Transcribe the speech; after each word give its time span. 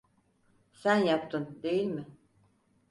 Sen 0.73 0.97
yaptın, 0.97 1.59
değil 1.63 1.85
mi? 1.87 2.05